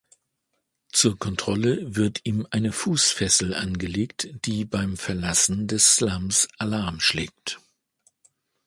[0.91, 7.59] Zur Kontrolle wird ihm eine Fußfessel angelegt, die beim Verlassen des Slums Alarm schlägt.